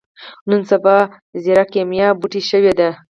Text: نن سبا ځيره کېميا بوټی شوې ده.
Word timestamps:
نن 0.49 0.61
سبا 0.71 0.97
ځيره 1.43 1.65
کېميا 1.73 2.07
بوټی 2.19 2.41
شوې 2.49 2.73
ده. 2.79 2.89